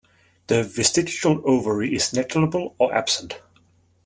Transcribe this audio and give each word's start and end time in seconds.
The 0.47 0.63
vestigial 0.63 1.43
ovary 1.45 1.93
is 1.93 2.11
negligible 2.11 2.73
or 2.79 2.91
absent. 2.91 3.39